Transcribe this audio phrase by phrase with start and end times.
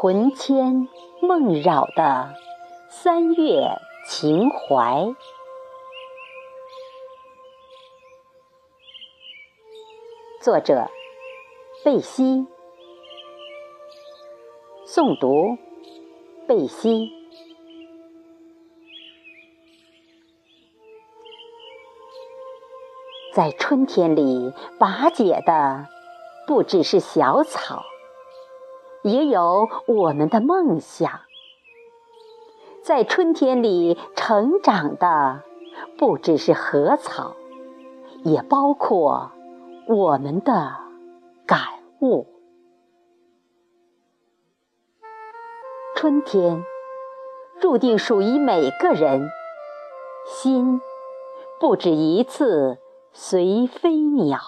[0.00, 0.86] 魂牵
[1.20, 2.32] 梦绕的
[2.88, 3.66] 三月
[4.06, 5.12] 情怀。
[10.40, 10.88] 作者：
[11.84, 12.46] 贝西。
[14.86, 15.58] 诵读：
[16.46, 17.10] 贝西。
[23.34, 25.88] 在春天里拔节的，
[26.46, 27.82] 不只是小草。
[29.08, 31.20] 也有我们的梦想，
[32.82, 35.42] 在春天里成长的
[35.96, 37.34] 不只是禾草，
[38.24, 39.32] 也包括
[39.86, 40.76] 我们的
[41.46, 41.60] 感
[42.00, 42.26] 悟。
[45.96, 46.62] 春天
[47.60, 49.28] 注定属于每个人，
[50.26, 50.80] 心
[51.58, 52.78] 不止一次
[53.12, 54.38] 随飞鸟。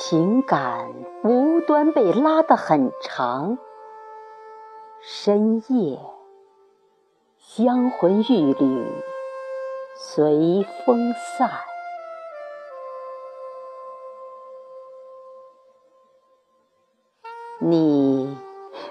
[0.00, 0.92] 情感
[1.24, 3.58] 无端被拉得很长，
[5.02, 5.98] 深夜
[7.36, 8.86] 香魂玉缕
[9.96, 11.50] 随风散。
[17.58, 18.38] 你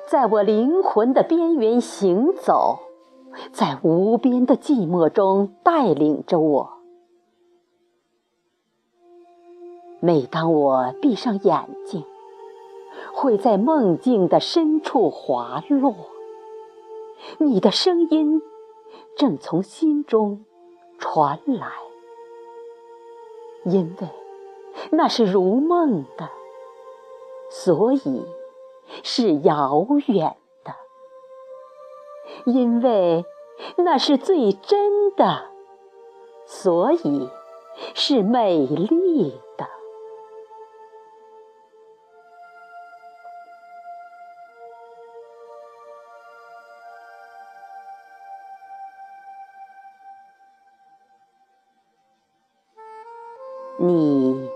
[0.08, 2.80] 在我灵魂的边缘行走，
[3.53, 6.77] 在无边的寂寞中带领着我。
[10.00, 12.03] 每当我闭上眼睛，
[13.14, 15.95] 会在梦境的深处滑落。
[17.40, 18.42] 你的声音
[19.16, 20.45] 正从心中
[21.00, 21.72] 传来，
[23.66, 24.08] 因为
[24.92, 26.30] 那是如梦的，
[27.50, 28.23] 所以
[29.02, 30.73] 是遥远的；
[32.45, 33.25] 因为
[33.78, 35.45] 那是最真的，
[36.45, 37.30] 所以
[37.95, 39.40] 是美丽
[53.80, 54.50] 你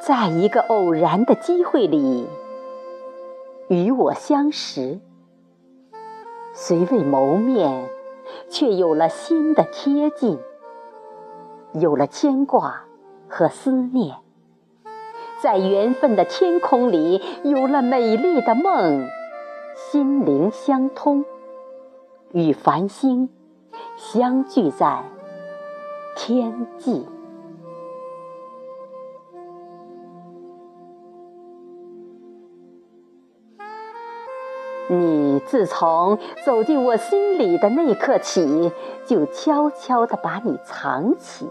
[0.00, 2.26] 在一个偶然的机会里
[3.68, 5.00] 与我相识，
[6.54, 7.90] 虽未谋面，
[8.48, 10.38] 却有了新的贴近，
[11.74, 12.84] 有了牵挂
[13.28, 14.16] 和思念，
[15.42, 19.06] 在缘分的天空里有了美丽的梦，
[19.74, 21.26] 心灵相通，
[22.32, 23.28] 与繁星
[23.98, 25.04] 相聚在
[26.16, 27.06] 天际。
[34.88, 38.70] 你自从走进我心里的那一刻起，
[39.04, 41.48] 就悄悄地把你藏起。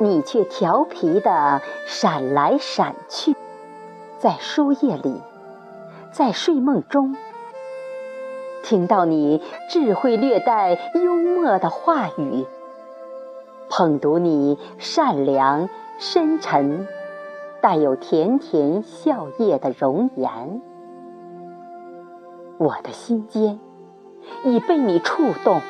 [0.00, 3.36] 你却调皮地闪来闪去，
[4.18, 5.20] 在书页里，
[6.12, 7.16] 在睡梦中，
[8.62, 12.46] 听到你智慧略带幽默的话语，
[13.68, 15.68] 捧读你善良
[15.98, 16.86] 深沉、
[17.60, 20.62] 带有甜甜笑靥的容颜。
[22.58, 23.60] 我的心间
[24.44, 25.60] 已被你触动，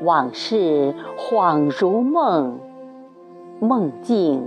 [0.00, 2.60] 往事恍如梦，
[3.60, 4.44] 梦境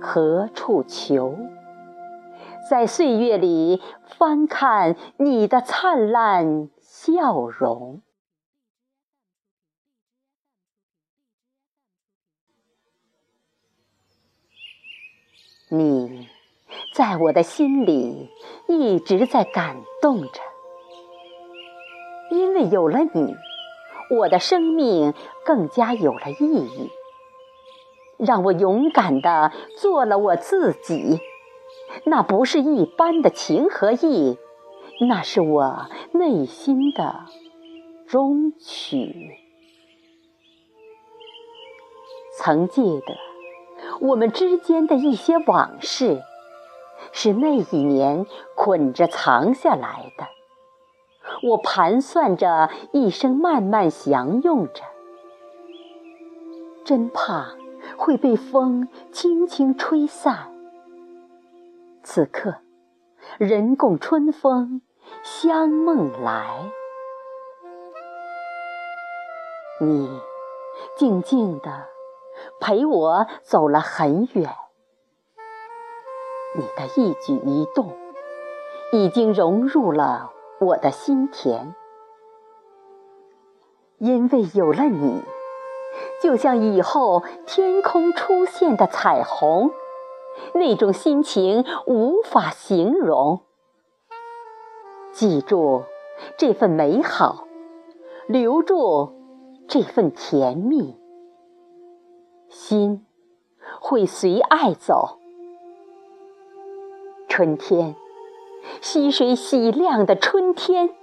[0.00, 1.36] 何处求？
[2.70, 8.00] 在岁月里翻看你的灿烂笑容，
[15.68, 16.05] 你。
[16.96, 18.30] 在我的心里
[18.66, 20.40] 一直在感动着，
[22.30, 23.34] 因为有了你，
[24.16, 25.12] 我的生命
[25.44, 26.90] 更加有了意义，
[28.16, 31.20] 让我勇敢的做了我自己。
[32.04, 34.38] 那不是一般的情和义，
[35.06, 37.26] 那是我内心的
[38.06, 39.36] 衷曲。
[42.38, 43.18] 曾记得
[44.00, 46.22] 我们之间的一些往事。
[47.12, 50.26] 是那一年捆着藏下来的，
[51.48, 54.82] 我盘算着一生慢慢享用着，
[56.84, 57.54] 真怕
[57.96, 60.52] 会被风轻轻吹散。
[62.02, 62.56] 此刻，
[63.38, 64.82] 人共春风
[65.22, 66.70] 香梦来，
[69.80, 70.20] 你
[70.96, 71.86] 静静地
[72.60, 74.54] 陪我走了很远。
[76.56, 77.92] 你的一举一动，
[78.92, 81.74] 已经融入了我的心田。
[83.98, 85.22] 因为有了你，
[86.22, 89.70] 就像以后天空出现的彩虹，
[90.54, 93.40] 那种心情无法形容。
[95.12, 95.84] 记住
[96.36, 97.46] 这份美好，
[98.26, 99.14] 留住
[99.66, 100.98] 这份甜蜜，
[102.48, 103.06] 心
[103.80, 105.18] 会随爱走。
[107.36, 107.94] 春天，
[108.80, 110.96] 溪水洗亮的春天，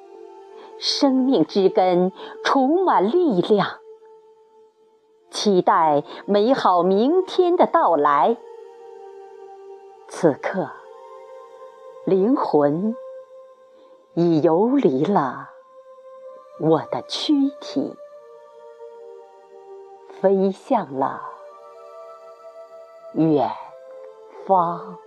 [0.80, 2.12] 生命之根
[2.44, 3.80] 充满力量，
[5.30, 8.36] 期待美好明天的到来。
[10.08, 10.72] 此刻，
[12.04, 12.96] 灵魂。
[14.16, 15.52] 已游离了
[16.60, 17.96] 我的躯体，
[20.20, 21.22] 飞向了
[23.14, 23.52] 远
[24.48, 24.98] 方。